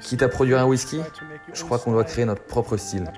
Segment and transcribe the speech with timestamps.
[0.00, 1.00] Quitte à produire un whisky,
[1.52, 3.12] je crois qu'on doit créer notre propre style,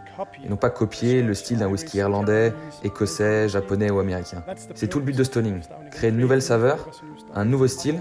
[0.44, 2.52] et non pas copier le style d'un whisky irlandais,
[2.82, 4.44] écossais, japonais ou américain.
[4.74, 5.60] C'est tout le but de Stoning,
[5.90, 6.90] créer une nouvelle saveur,
[7.34, 8.00] un nouveau style,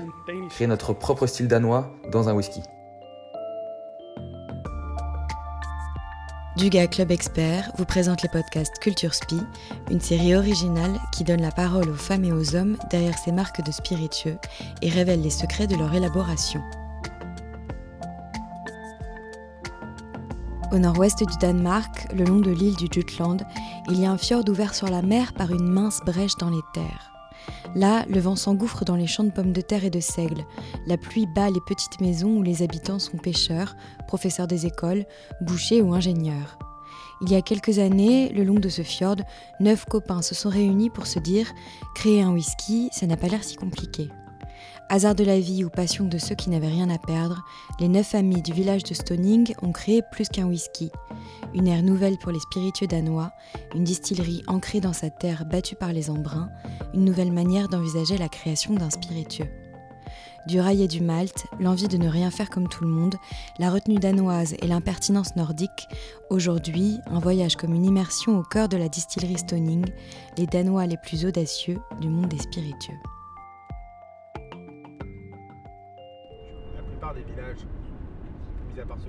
[0.49, 2.61] créer notre propre style danois dans un whisky.
[6.65, 9.39] Duga Club Expert vous présente les podcasts Culture Spi,
[9.91, 13.63] une série originale qui donne la parole aux femmes et aux hommes derrière ces marques
[13.63, 14.39] de spiritueux
[14.81, 16.63] et révèle les secrets de leur élaboration.
[20.71, 23.45] Au nord-ouest du Danemark, le long de l'île du Jutland,
[23.91, 26.63] il y a un fjord ouvert sur la mer par une mince brèche dans les
[26.73, 27.14] terres.
[27.75, 30.45] Là, le vent s'engouffre dans les champs de pommes de terre et de seigle.
[30.87, 33.75] La pluie bat les petites maisons où les habitants sont pêcheurs,
[34.07, 35.05] professeurs des écoles,
[35.41, 36.57] bouchers ou ingénieurs.
[37.21, 39.17] Il y a quelques années, le long de ce fjord,
[39.59, 41.47] neuf copains se sont réunis pour se dire
[41.95, 44.09] Créer un whisky, ça n'a pas l'air si compliqué.
[44.87, 47.43] Hasard de la vie ou passion de ceux qui n'avaient rien à perdre,
[47.79, 50.91] les neuf amis du village de Stoning ont créé plus qu'un whisky.
[51.55, 53.31] Une ère nouvelle pour les spiritueux danois,
[53.73, 56.49] une distillerie ancrée dans sa terre battue par les embruns,
[56.93, 59.49] une nouvelle manière d'envisager la création d'un spiritueux.
[60.47, 63.15] Du rail et du malt, l'envie de ne rien faire comme tout le monde,
[63.57, 65.87] la retenue danoise et l'impertinence nordique,
[66.29, 69.85] aujourd'hui, un voyage comme une immersion au cœur de la distillerie Stoning,
[70.37, 72.99] les Danois les plus audacieux du monde des spiritueux.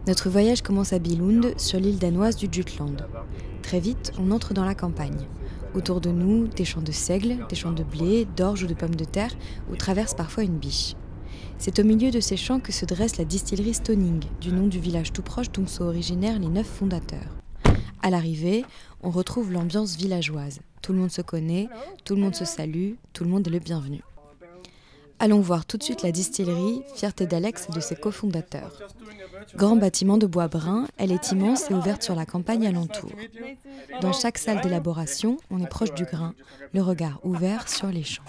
[0.06, 3.06] Notre voyage commence à Billund, sur l'île danoise du Jutland.
[3.62, 5.26] Très vite, on entre dans la campagne.
[5.74, 8.94] Autour de nous, des champs de seigle, des champs de blé, d'orge ou de pommes
[8.94, 9.34] de terre,
[9.70, 10.94] où traverse parfois une biche.
[11.58, 14.78] C'est au milieu de ces champs que se dresse la distillerie Stoning, du nom du
[14.78, 17.36] village tout proche dont sont originaires les neuf fondateurs.
[18.02, 18.64] À l'arrivée,
[19.02, 20.60] on retrouve l'ambiance villageoise.
[20.82, 21.68] Tout le monde se connaît,
[22.04, 24.02] tout le monde se salue, tout le monde est le bienvenu.
[25.18, 28.72] Allons voir tout de suite la distillerie, fierté d'Alex et de ses cofondateurs.
[29.54, 33.10] Grand bâtiment de bois brun, elle est immense et ouverte sur la campagne alentour.
[34.02, 36.34] Dans chaque salle d'élaboration, on est proche du grain,
[36.74, 38.22] le regard ouvert sur les champs.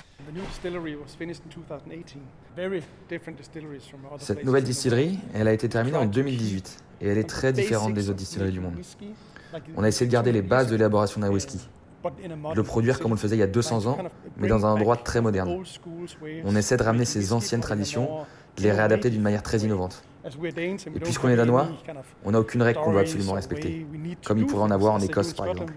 [4.19, 8.09] Cette nouvelle distillerie, elle a été terminée en 2018 et elle est très différente des
[8.09, 8.75] autres distilleries du monde.
[9.75, 11.59] On a essayé de garder les bases de l'élaboration d'un whisky,
[12.55, 13.97] le produire comme on le faisait il y a 200 ans,
[14.37, 15.63] mais dans un endroit très moderne.
[16.45, 18.25] On essaie de ramener ces anciennes traditions,
[18.57, 20.03] de les réadapter d'une manière très innovante.
[20.25, 21.69] Et puisqu'on est danois,
[22.25, 23.85] on n'a aucune règle qu'on doit absolument respecter,
[24.25, 25.73] comme il pourrait en avoir en Écosse par exemple.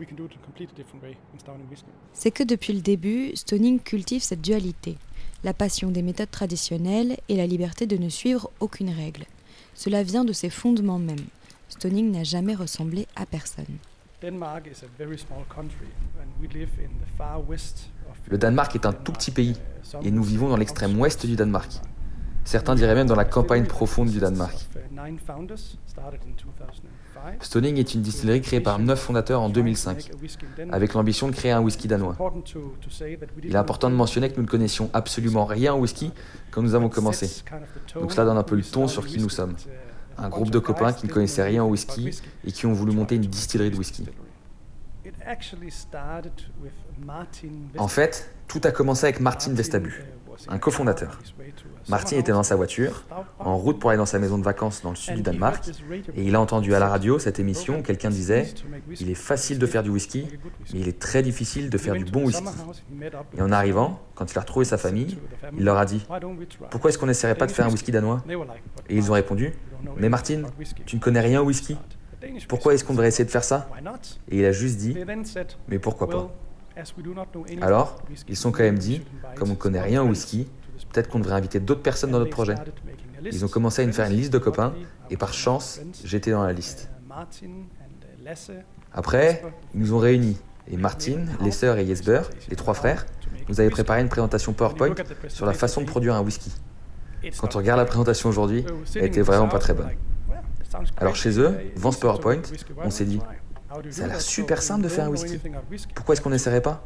[2.12, 4.97] C'est que depuis le début, Stoning cultive cette dualité,
[5.44, 9.25] la passion des méthodes traditionnelles et la liberté de ne suivre aucune règle.
[9.75, 11.26] Cela vient de ses fondements même.
[11.69, 13.78] Stoning n'a jamais ressemblé à personne.
[18.28, 19.56] Le Danemark est un tout petit pays
[20.03, 21.81] et nous vivons dans l'extrême ouest du Danemark.
[22.44, 24.56] Certains diraient même dans la campagne profonde du Danemark.
[27.41, 30.10] Stoning est une distillerie créée par neuf fondateurs en 2005,
[30.70, 32.16] avec l'ambition de créer un whisky danois.
[33.42, 36.12] Il est important de mentionner que nous ne connaissions absolument rien au whisky
[36.50, 37.42] quand nous avons commencé.
[37.94, 39.54] Donc cela donne un peu le ton sur qui nous sommes
[40.20, 42.10] un groupe de copains qui ne connaissaient rien au whisky
[42.44, 44.06] et qui ont voulu monter une distillerie de whisky.
[47.78, 50.04] En fait, tout a commencé avec Martin Vestabu,
[50.48, 51.20] un cofondateur.
[51.88, 53.04] Martin était dans sa voiture,
[53.38, 55.69] en route pour aller dans sa maison de vacances dans le sud du Danemark,
[56.14, 58.53] et il a entendu à la radio cette émission où quelqu'un disait
[59.00, 60.26] Il est facile de faire du whisky,
[60.72, 62.44] mais il est très difficile de faire du bon whisky.
[63.36, 65.19] Et en arrivant, quand il a retrouvé sa famille,
[65.56, 66.04] il leur a dit
[66.70, 68.22] Pourquoi est-ce qu'on n'essaierait pas de faire un whisky danois?
[68.88, 69.53] Et ils ont répondu
[69.96, 70.42] Mais Martin,
[70.86, 71.76] tu ne connais rien au whisky
[72.48, 73.68] Pourquoi est-ce qu'on devrait essayer de faire ça
[74.30, 74.96] Et il a juste dit
[75.68, 76.30] Mais pourquoi pas
[77.60, 79.02] alors, ils sont quand même dit,
[79.34, 80.48] comme on ne connaît rien au whisky,
[80.92, 82.54] peut-être qu'on devrait inviter d'autres personnes dans notre projet.
[83.24, 84.74] Ils ont commencé à nous faire une liste de copains,
[85.10, 86.91] et par chance, j'étais dans la liste.
[88.92, 89.42] Après,
[89.74, 93.06] ils nous ont réunis, et Martin, Lesser et Jesper, les trois frères,
[93.48, 94.94] nous avaient préparé une présentation PowerPoint
[95.28, 96.52] sur la façon de produire un whisky.
[97.39, 98.65] Quand on regarde la présentation aujourd'hui,
[98.95, 99.91] elle était vraiment pas très bonne.
[100.97, 102.43] Alors chez eux, devant ce PowerPoint,
[102.78, 103.21] on s'est dit,
[103.91, 105.41] ça a l'air super simple de faire un whisky.
[105.95, 106.83] Pourquoi est-ce qu'on n'essaierait pas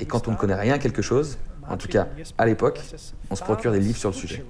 [0.00, 1.38] Et quand on ne connaît rien à quelque chose,
[1.68, 2.08] en tout cas
[2.38, 2.80] à l'époque,
[3.30, 4.44] on se procure des livres sur le sujet.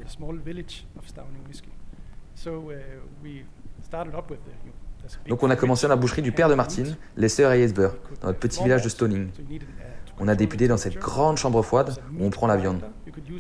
[5.29, 8.29] Donc on a commencé dans la boucherie du père de Martine, Lesser et Jesper, dans
[8.29, 9.29] notre petit village de Stoning.
[10.19, 12.83] On a débuté dans cette grande chambre froide où on prend la viande,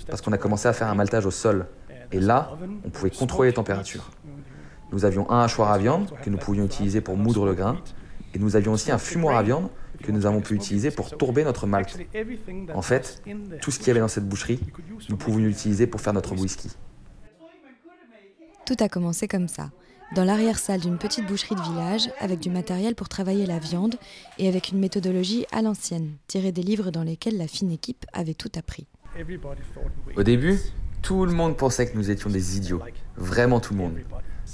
[0.08, 1.66] parce qu'on a commencé à faire un maltage au sol.
[2.12, 2.50] Et là,
[2.84, 4.10] on pouvait contrôler les températures.
[4.92, 7.78] Nous avions un hachoir à viande que nous pouvions utiliser pour moudre le grain,
[8.34, 9.68] et nous avions aussi un fumoir à viande
[10.02, 11.98] que nous avons pu utiliser pour tourber notre malt.
[12.74, 13.22] En fait,
[13.60, 14.60] tout ce qu'il y avait dans cette boucherie,
[15.08, 16.70] nous pouvions l'utiliser pour faire notre whisky.
[18.66, 19.70] Tout a commencé comme ça,
[20.14, 23.96] dans l'arrière-salle d'une petite boucherie de village, avec du matériel pour travailler la viande
[24.38, 28.34] et avec une méthodologie à l'ancienne, tirée des livres dans lesquels la fine équipe avait
[28.34, 28.86] tout appris.
[30.16, 30.58] Au début,
[31.02, 32.80] tout le monde pensait que nous étions des idiots,
[33.16, 33.98] vraiment tout le monde.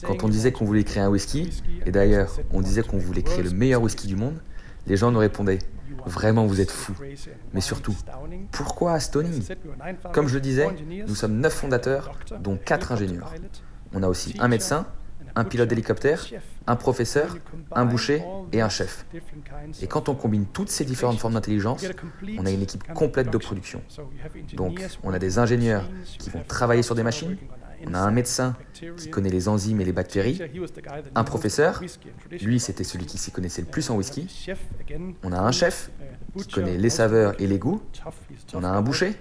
[0.02, 1.50] Quand on disait qu'on voulait créer un whisky,
[1.84, 4.40] et d'ailleurs on disait qu'on voulait créer le meilleur whisky du monde,
[4.86, 5.58] les gens nous répondaient
[6.06, 6.94] Vraiment, vous êtes fous.
[7.52, 7.96] Mais surtout,
[8.52, 9.42] pourquoi Stoning
[10.12, 10.68] Comme je le disais,
[11.06, 13.34] nous sommes neuf fondateurs, dont quatre ingénieurs.
[13.92, 14.86] On a aussi un médecin,
[15.34, 16.26] un pilote d'hélicoptère,
[16.66, 17.36] un professeur,
[17.72, 18.22] un boucher
[18.52, 19.06] et un chef.
[19.82, 21.84] Et quand on combine toutes ces différentes formes d'intelligence,
[22.38, 23.82] on a une équipe complète de production.
[24.54, 25.88] Donc, on a des ingénieurs
[26.18, 27.36] qui vont travailler sur des machines,
[27.86, 28.56] on a un médecin
[28.96, 30.40] qui connaît les enzymes et les bactéries,
[31.14, 31.82] un professeur,
[32.42, 34.52] lui c'était celui qui s'y connaissait le plus en whisky,
[35.22, 35.90] on a un chef
[36.36, 37.80] qui connaît les saveurs et les goûts,
[38.52, 39.14] on a un boucher,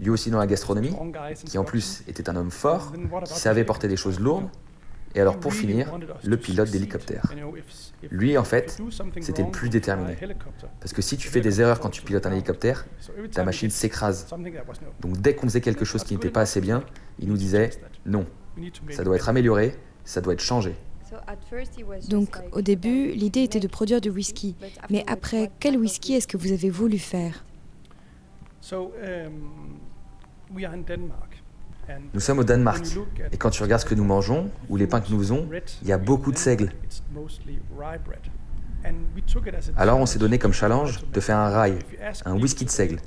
[0.00, 0.94] lui aussi dans la gastronomie,
[1.44, 2.92] qui en plus était un homme fort,
[3.24, 4.48] qui savait porter des choses lourdes,
[5.14, 7.32] et alors pour finir, le pilote d'hélicoptère.
[8.10, 8.80] Lui, en fait,
[9.20, 10.16] c'était le plus déterminé.
[10.80, 12.86] Parce que si tu fais des erreurs quand tu pilotes un hélicoptère,
[13.32, 14.26] ta machine s'écrase.
[15.00, 16.84] Donc dès qu'on faisait quelque chose qui n'était pas assez bien,
[17.18, 17.70] il nous disait
[18.06, 18.26] non,
[18.90, 20.74] ça doit être amélioré, ça doit être changé.
[22.08, 24.56] Donc au début, l'idée était de produire du whisky.
[24.90, 27.44] Mais après, quel whisky est-ce que vous avez voulu faire?
[32.12, 32.84] Nous sommes au Danemark,
[33.32, 35.48] et quand tu regardes ce que nous mangeons, ou les pains que nous faisons,
[35.82, 36.72] il y a beaucoup de seigle.
[39.76, 41.78] Alors on s'est donné comme challenge de faire un rye,
[42.24, 42.98] un whisky de seigle.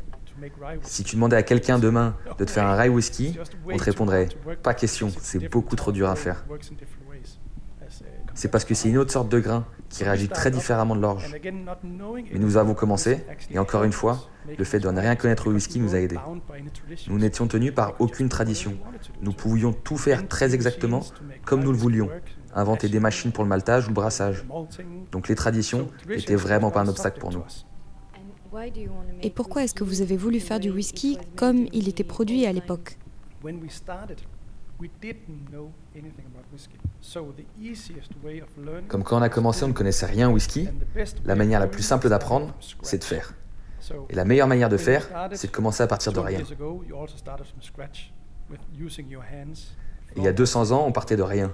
[0.84, 4.30] Si tu demandais à quelqu'un demain de te faire un rye whisky, on te répondrait
[4.62, 6.46] pas question, c'est beaucoup trop dur à faire.
[8.34, 11.36] C'est parce que c'est une autre sorte de grain qui réagit très différemment de l'orge.
[11.84, 15.52] Mais nous avons commencé, et encore une fois, le fait de ne rien connaître au
[15.52, 16.20] whisky nous a aidés.
[17.08, 18.78] Nous n'étions tenus par aucune tradition.
[19.22, 21.04] Nous pouvions tout faire très exactement
[21.46, 22.10] comme nous le voulions,
[22.54, 24.46] inventer des machines pour le maltage ou le brassage.
[25.12, 27.44] Donc les traditions n'étaient vraiment pas un obstacle pour nous.
[29.22, 32.54] Et pourquoi est-ce que vous avez voulu faire du whisky comme il était produit à
[32.54, 32.98] l'époque?
[38.88, 40.70] Comme quand on a commencé, on ne connaissait rien au whisky,
[41.26, 43.34] la manière la plus simple d'apprendre, c'est de faire.
[44.10, 46.42] Et la meilleure manière de faire, c'est de commencer à partir de rien.
[50.16, 51.54] il y a 200 ans, on partait de rien.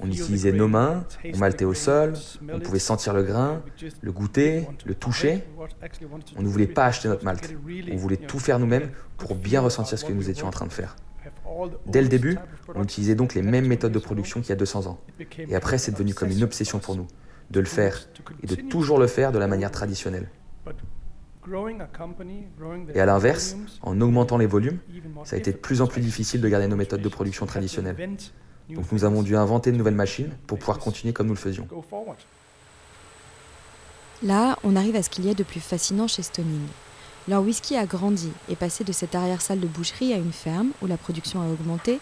[0.00, 2.14] On utilisait nos mains, on maltait au sol,
[2.52, 3.62] on pouvait sentir le grain,
[4.00, 5.44] le goûter, le toucher.
[6.36, 7.54] On ne voulait pas acheter notre malt.
[7.92, 10.72] On voulait tout faire nous-mêmes pour bien ressentir ce que nous étions en train de
[10.72, 10.96] faire.
[11.86, 12.38] Dès le début,
[12.74, 14.98] on utilisait donc les mêmes méthodes de production qu'il y a 200 ans.
[15.38, 17.06] Et après, c'est devenu comme une obsession pour nous,
[17.50, 18.08] de le faire,
[18.42, 20.28] et de toujours le faire de la manière traditionnelle.
[22.94, 24.78] Et à l'inverse, en augmentant les volumes,
[25.24, 27.96] ça a été de plus en plus difficile de garder nos méthodes de production traditionnelles.
[28.70, 31.66] Donc nous avons dû inventer de nouvelles machines pour pouvoir continuer comme nous le faisions.
[34.22, 36.66] Là, on arrive à ce qu'il y a de plus fascinant chez Stoning.
[37.28, 40.88] Leur whisky a grandi et passé de cette arrière-salle de boucherie à une ferme où
[40.88, 42.00] la production a augmenté,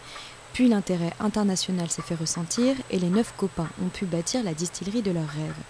[0.51, 5.03] puis l'intérêt international s'est fait ressentir et les neuf copains ont pu bâtir la distillerie
[5.03, 5.63] de leurs rêves.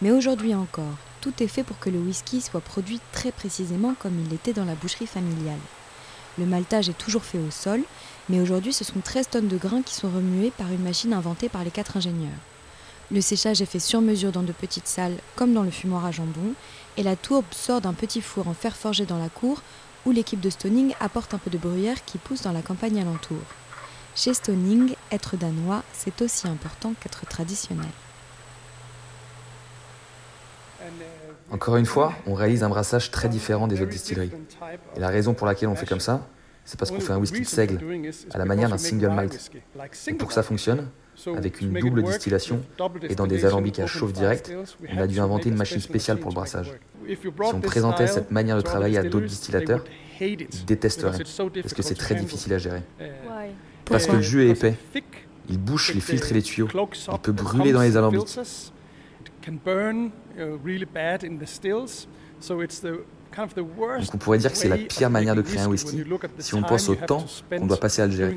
[0.00, 4.18] Mais aujourd'hui encore, tout est fait pour que le whisky soit produit très précisément comme
[4.26, 5.60] il était dans la boucherie familiale.
[6.38, 7.82] Le maltage est toujours fait au sol,
[8.30, 11.50] mais aujourd'hui ce sont 13 tonnes de grains qui sont remués par une machine inventée
[11.50, 12.32] par les quatre ingénieurs.
[13.12, 16.10] Le séchage est fait sur mesure dans de petites salles, comme dans le fumoir à
[16.10, 16.54] jambon,
[16.96, 19.62] et la tourbe sort d'un petit four en fer forgé dans la cour,
[20.06, 23.38] où l'équipe de Stoning apporte un peu de bruyère qui pousse dans la campagne alentour.
[24.16, 27.86] Chez Stoning, être danois, c'est aussi important qu'être traditionnel.
[31.52, 34.32] Encore une fois, on réalise un brassage très différent des autres distilleries.
[34.96, 36.26] Et la raison pour laquelle on fait comme ça,
[36.64, 37.78] c'est parce qu'on fait un whisky de seigle,
[38.32, 39.52] à la manière d'un single malt.
[40.08, 40.88] Et pour que ça fonctionne,
[41.36, 42.62] avec une double distillation
[43.08, 44.52] et dans des alambics à chauffe direct,
[44.92, 46.72] on a dû inventer une machine spéciale pour le brassage.
[47.06, 47.16] Si
[47.54, 49.84] on présentait cette manière de travailler à d'autres distillateurs,
[50.20, 52.82] ils détesteraient, parce que c'est très difficile à gérer.
[53.84, 54.74] Parce que le jus est épais,
[55.48, 58.38] il bouche les filtres et les tuyaux, il peut brûler dans les alambics.
[63.36, 66.02] Donc on pourrait dire que c'est la pire manière de créer un whisky.
[66.38, 68.36] Si on pense au temps qu'on doit passer à le gérer.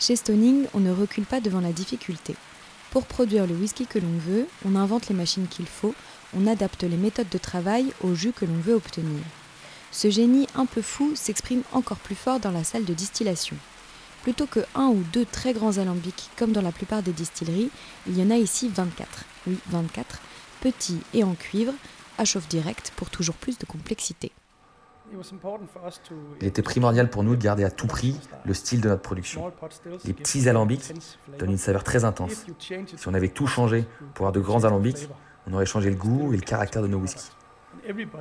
[0.00, 2.36] Chez Stoning, on ne recule pas devant la difficulté.
[2.92, 5.92] Pour produire le whisky que l'on veut, on invente les machines qu'il faut,
[6.36, 9.20] on adapte les méthodes de travail au jus que l'on veut obtenir.
[9.90, 13.56] Ce génie un peu fou s'exprime encore plus fort dans la salle de distillation.
[14.22, 17.70] Plutôt que un ou deux très grands alambics comme dans la plupart des distilleries,
[18.06, 19.24] il y en a ici 24.
[19.48, 20.20] Oui, 24,
[20.60, 21.74] petits et en cuivre,
[22.18, 24.30] à chauffe directe pour toujours plus de complexité.
[26.40, 29.52] Il était primordial pour nous de garder à tout prix le style de notre production.
[30.04, 30.92] Les petits alambics
[31.38, 32.46] donnent une saveur très intense.
[32.58, 35.08] Si on avait tout changé pour avoir de grands alambics,
[35.46, 37.30] on aurait changé le goût et le caractère de nos whiskies.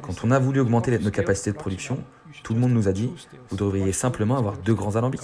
[0.01, 2.03] Quand on a voulu augmenter nos capacités de production,
[2.43, 3.13] tout le monde nous a dit,
[3.49, 5.21] vous devriez simplement avoir deux grands alambics,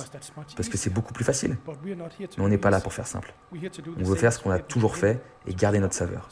[0.56, 1.58] parce que c'est beaucoup plus facile.
[1.86, 3.34] Mais on n'est pas là pour faire simple.
[3.54, 6.30] On veut faire ce qu'on a toujours fait et garder notre saveur.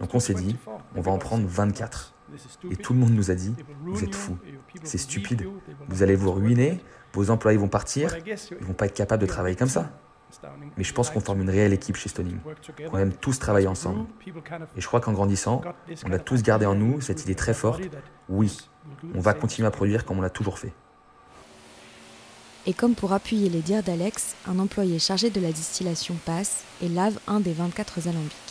[0.00, 0.56] Donc on s'est dit,
[0.94, 2.14] on va en prendre 24.
[2.70, 3.54] Et tout le monde nous a dit,
[3.84, 4.36] vous êtes fous,
[4.82, 5.46] c'est stupide,
[5.88, 6.80] vous allez vous ruiner,
[7.14, 9.90] vos employés vont partir, ils vont pas être capables de travailler comme ça.
[10.76, 12.38] Mais je pense qu'on forme une réelle équipe chez Stoning.
[12.92, 14.06] On aime tous travailler ensemble.
[14.76, 15.62] Et je crois qu'en grandissant,
[16.06, 17.82] on a tous gardé en nous cette idée très forte,
[18.28, 18.68] oui,
[19.14, 20.72] on va continuer à produire comme on l'a toujours fait.
[22.66, 26.88] Et comme pour appuyer les dires d'Alex, un employé chargé de la distillation passe et
[26.88, 28.47] lave un des 24 alambics.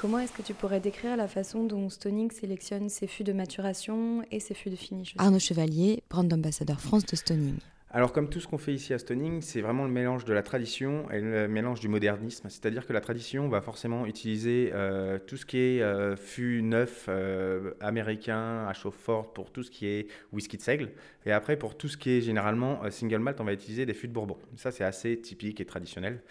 [0.00, 4.24] Comment est-ce que tu pourrais décrire la façon dont Stoning sélectionne ses fûts de maturation
[4.30, 7.56] et ses fûts de finish Arnaud Chevalier, brand ambassadeur France de Stoning.
[7.92, 10.42] Alors comme tout ce qu'on fait ici à Stoning, c'est vraiment le mélange de la
[10.42, 12.48] tradition et le mélange du modernisme.
[12.48, 17.06] C'est-à-dire que la tradition va forcément utiliser euh, tout ce qui est euh, fût neuf
[17.08, 20.92] euh, américain à chauffe forte pour tout ce qui est whisky de seigle.
[21.26, 24.08] Et après pour tout ce qui est généralement single malt, on va utiliser des fûts
[24.08, 24.38] de bourbon.
[24.56, 26.22] Ça c'est assez typique et traditionnel.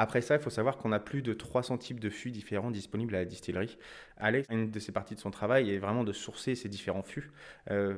[0.00, 3.14] Après ça, il faut savoir qu'on a plus de 300 types de fûts différents disponibles
[3.16, 3.76] à la distillerie.
[4.16, 7.32] Alex, une de ses parties de son travail est vraiment de sourcer ces différents fûts.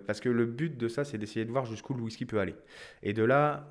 [0.06, 2.56] parce que le but de ça, c'est d'essayer de voir jusqu'où le whisky peut aller.
[3.02, 3.68] Et de là,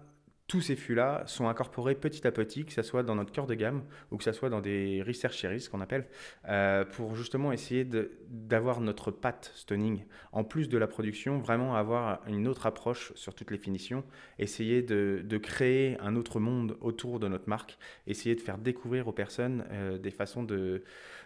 [0.50, 3.54] tous ces fûts-là sont incorporés petit à petit, que ce soit dans notre cœur de
[3.54, 6.08] gamme ou que ce soit dans des research series qu'on appelle,
[6.48, 7.88] euh, pour justement essayer
[8.30, 10.06] d'avoir notre pâte stunning.
[10.32, 14.04] En plus de la production, vraiment avoir une autre approche sur toutes les finitions,
[14.40, 17.78] essayer de, créer un autre monde autour de notre marque,
[18.08, 20.84] essayer de faire découvrir aux personnes euh, des façons de,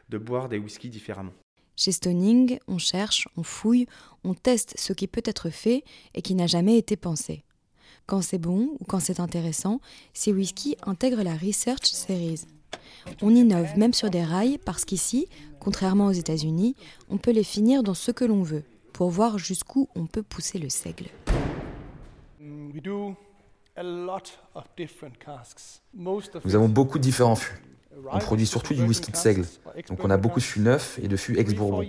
[0.10, 1.34] de boire des whiskies différemment.
[1.78, 3.88] Chez Stoning, on cherche, on fouille,
[4.26, 7.46] on teste ce qui peut être fait et qui n'a jamais été pensé.
[8.06, 9.80] Quand c'est bon ou quand c'est intéressant,
[10.14, 12.42] ces whiskies intègrent la Research Series.
[13.22, 15.28] On innove même sur des rails parce qu'ici,
[15.60, 16.76] contrairement aux États-Unis,
[17.10, 20.60] on peut les finir dans ce que l'on veut, pour voir jusqu'où on peut pousser
[20.60, 21.06] le seigle.
[26.46, 27.62] Nous avons beaucoup de différents fûts.
[28.12, 29.46] On produit surtout du whisky de seigle,
[29.88, 31.82] donc on a beaucoup de fûts neufs et de fûts ex-bourbon.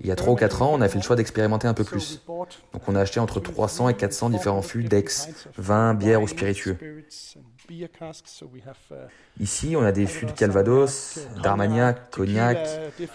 [0.00, 1.84] Il y a 3 ou 4 ans, on a fait le choix d'expérimenter un peu
[1.84, 2.22] plus.
[2.72, 6.76] Donc on a acheté entre 300 et 400 différents fûts d'ex, vin, bière ou spiritueux.
[9.40, 12.58] Ici, on a des fûts de Calvados, d'Armagnac, Cognac,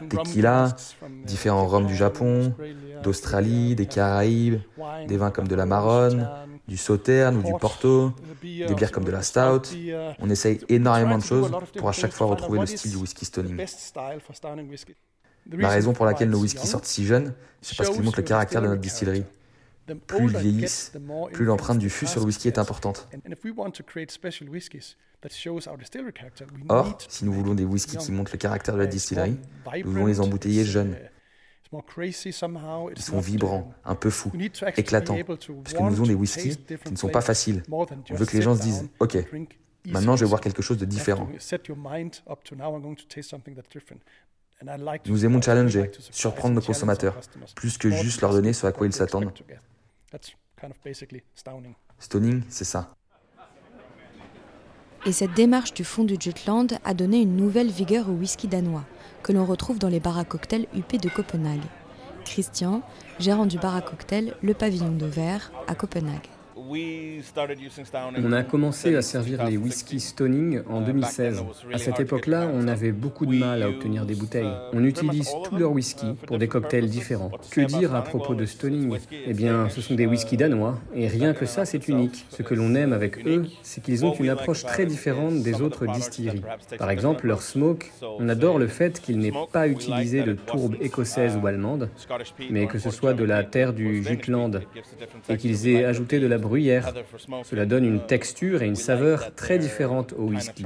[0.09, 0.75] Tequila,
[1.23, 2.55] différents rhums du Japon,
[3.03, 4.59] d'Australie, des Caraïbes,
[5.07, 6.27] des vins comme de la Marronne,
[6.69, 9.75] du Sauterne ou du Porto, des bières comme de la Stout.
[10.19, 13.65] On essaye énormément de choses pour à chaque fois retrouver le style du whisky stoning.
[15.51, 18.61] La raison pour laquelle nos whiskies sortent si jeunes, c'est parce qu'ils montrent le caractère
[18.61, 19.25] de notre distillerie.
[20.05, 20.93] Plus ils vieillissent,
[21.33, 23.07] plus l'empreinte du fût sur le whisky est importante.
[26.69, 29.37] Or, si nous voulons des whiskies qui montrent le caractère de la distillerie,
[29.83, 30.95] nous voulons les embouteiller jeunes.
[32.95, 34.31] Ils sont vibrants, un peu fous,
[34.75, 37.63] éclatants, parce que nous voulons des whiskies qui ne sont pas faciles.
[37.69, 37.85] On
[38.15, 39.17] veut que les gens se disent, OK,
[39.85, 41.27] maintenant je vais voir quelque chose de différent.
[45.05, 47.17] Nous aimons challenger, surprendre nos consommateurs,
[47.55, 49.31] plus que juste leur donner ce à quoi ils s'attendent.
[51.99, 52.95] Stoning, c'est ça.
[55.05, 58.83] Et cette démarche du fond du Jutland a donné une nouvelle vigueur au whisky danois,
[59.23, 61.63] que l'on retrouve dans les bars à cocktails UP de Copenhague.
[62.25, 62.81] Christian,
[63.19, 65.09] gérant du bar à cocktail Le Pavillon de
[65.67, 66.27] à Copenhague.
[68.23, 71.43] On a commencé à servir les whisky Stoning en 2016.
[71.73, 74.51] À cette époque-là, on avait beaucoup de mal à obtenir des bouteilles.
[74.73, 77.31] On utilise tous leurs whisky pour des cocktails différents.
[77.49, 81.33] Que dire à propos de Stoning Eh bien, ce sont des whisky danois, et rien
[81.33, 82.25] que ça, c'est unique.
[82.29, 85.87] Ce que l'on aime avec eux, c'est qu'ils ont une approche très différente des autres
[85.87, 86.43] distilleries.
[86.77, 87.87] Par exemple, leur smoke,
[88.19, 91.89] on adore le fait qu'il n'ait pas utilisé de tourbe écossaise ou allemande,
[92.49, 94.61] mais que ce soit de la terre du Jutland,
[95.29, 96.37] et qu'ils aient ajouté de la
[97.43, 100.63] cela donne une texture et une saveur très différentes au whisky.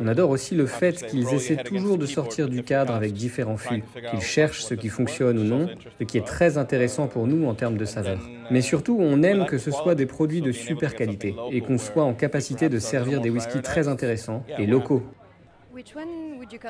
[0.00, 3.82] On adore aussi le fait qu'ils essaient toujours de sortir du cadre avec différents fûts,
[4.10, 7.54] qu'ils cherchent ce qui fonctionne ou non, ce qui est très intéressant pour nous en
[7.54, 8.18] termes de saveur.
[8.50, 12.04] Mais surtout, on aime que ce soit des produits de super qualité et qu'on soit
[12.04, 15.02] en capacité de servir des whiskies très intéressants et locaux.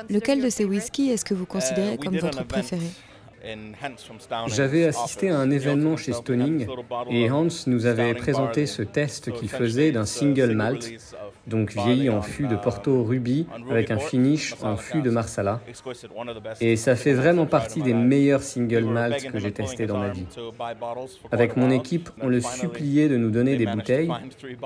[0.09, 2.87] Lequel de ces whiskies est-ce que vous considérez comme votre préféré?
[4.47, 6.67] J'avais assisté à un événement chez Stoning
[7.09, 10.91] et Hans nous avait présenté ce test qu'il faisait d'un single malt,
[11.45, 15.61] donc vieilli en fût de Porto Ruby avec un finish en fût de Marsala.
[16.61, 20.25] Et ça fait vraiment partie des meilleurs single malt que j'ai testé dans ma vie.
[21.31, 24.11] Avec mon équipe, on le suppliait de nous donner des bouteilles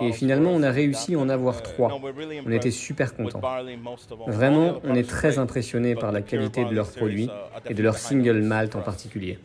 [0.01, 1.99] et finalement on a réussi à en avoir trois.
[2.45, 3.41] On était super contents.
[4.27, 7.29] Vraiment, on est très impressionné par la qualité de leurs produits
[7.69, 9.39] et de leur single malt en particulier.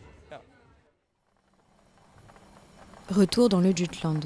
[3.09, 4.19] Retour dans le Jutland.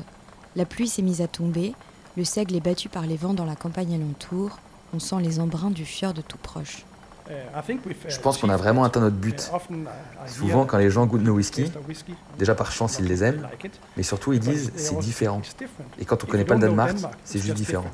[0.56, 1.74] La pluie s'est mise à tomber,
[2.18, 4.60] le seigle est battu par les vents dans la campagne alentour,
[4.94, 6.86] on sent les embruns du fjord tout proche.
[8.08, 9.50] Je pense qu'on a vraiment atteint notre but.
[10.28, 11.72] Souvent, quand les gens goûtent nos whisky,
[12.38, 13.48] déjà par chance, ils les aiment,
[13.96, 15.42] mais surtout, ils disent c'est différent.
[16.00, 17.90] Et quand on ne connaît pas le Danemark, c'est juste différent.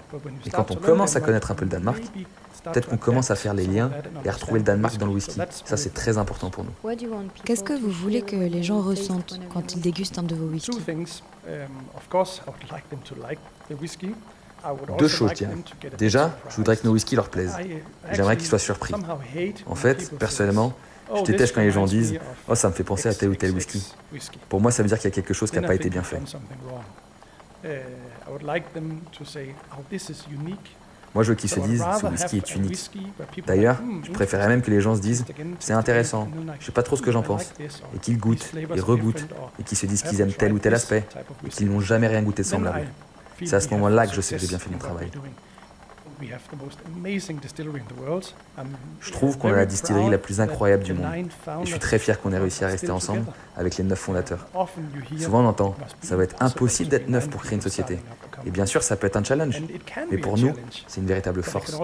[0.45, 2.01] Et quand on commence à connaître un peu le Danemark,
[2.71, 3.91] peut-être qu'on commence à faire les liens
[4.24, 5.39] et à retrouver le Danemark dans le whisky.
[5.65, 6.71] Ça, c'est très important pour nous.
[7.45, 10.71] Qu'est-ce que vous voulez que les gens ressentent quand ils dégustent un de vos whiskies?
[14.97, 15.50] Deux choses, tiens.
[15.97, 17.55] Déjà, je voudrais que nos whiskies leur plaisent.
[18.12, 18.93] J'aimerais qu'ils soient surpris.
[19.65, 20.74] En fait, personnellement,
[21.15, 23.51] je déteste quand les gens disent Oh, ça me fait penser à tel ou tel
[23.51, 23.93] whisky.
[24.50, 26.03] Pour moi, ça veut dire qu'il y a quelque chose qui n'a pas été bien
[26.03, 26.21] fait.
[31.17, 32.91] Moi, je veux qu'ils se disent Ce whisky est unique.
[33.47, 35.25] D'ailleurs, je préférerais même que les gens se disent
[35.57, 37.55] C'est intéressant, je sais pas trop ce que j'en pense.
[37.95, 39.25] Et qu'ils goûtent, et regoûtent,
[39.59, 41.07] et qu'ils se disent qu'ils aiment tel ou tel aspect,
[41.43, 42.86] et qu'ils n'ont jamais rien goûté de semblable.
[43.43, 45.09] C'est à ce moment-là que je sais que j'ai bien fait mon travail.
[49.01, 51.05] Je trouve qu'on a la distillerie la plus incroyable du monde.
[51.15, 54.45] Et je suis très fier qu'on ait réussi à rester ensemble avec les neuf fondateurs.
[55.19, 58.00] Souvent on entend, ça va être impossible d'être neuf pour créer une société.
[58.45, 59.62] Et bien sûr, ça peut être un challenge.
[60.12, 60.53] Mais pour nous,
[60.88, 61.75] c'est une véritable force.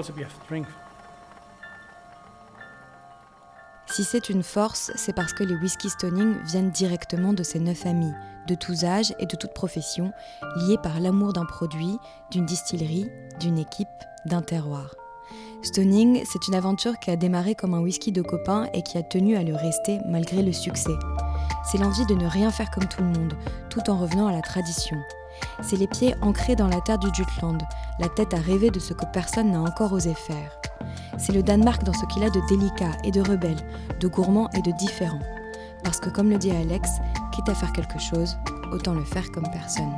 [3.94, 7.86] Si c'est une force, c'est parce que les whisky stoning viennent directement de ces neuf
[7.86, 8.12] amis,
[8.48, 10.12] de tous âges et de toutes professions,
[10.56, 12.00] liés par l'amour d'un produit,
[12.32, 13.88] d'une distillerie, d'une équipe,
[14.26, 14.96] d'un terroir.
[15.62, 19.04] Stoning, c'est une aventure qui a démarré comme un whisky de copains et qui a
[19.04, 20.98] tenu à le rester malgré le succès.
[21.64, 23.36] C'est l'envie de ne rien faire comme tout le monde,
[23.70, 24.98] tout en revenant à la tradition.
[25.62, 27.60] C'est les pieds ancrés dans la terre du Jutland,
[28.00, 30.62] la tête à rêver de ce que personne n'a encore osé faire.
[31.17, 33.60] C'est le Danemark dans ce qu'il a de délicat et de rebelle,
[34.00, 35.19] de gourmand et de différent.
[35.84, 36.89] Parce que comme le dit Alex,
[37.32, 38.38] quitte à faire quelque chose,
[38.72, 39.93] autant le faire comme personne.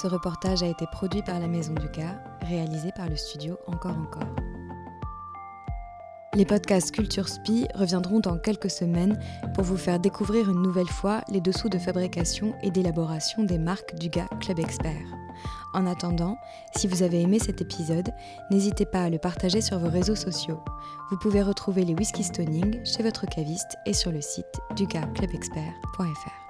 [0.00, 3.96] Ce reportage a été produit par la Maison du Gars, réalisé par le studio Encore
[3.96, 4.28] Encore.
[6.36, 9.18] Les podcasts Culture Spi reviendront dans quelques semaines
[9.54, 13.94] pour vous faire découvrir une nouvelle fois les dessous de fabrication et d'élaboration des marques
[13.94, 15.15] du gars Club Expert.
[15.76, 16.38] En attendant,
[16.74, 18.10] si vous avez aimé cet épisode,
[18.50, 20.64] n'hésitez pas à le partager sur vos réseaux sociaux.
[21.10, 26.45] Vous pouvez retrouver les whisky stoning chez votre caviste et sur le site dugaclubexpert.fr.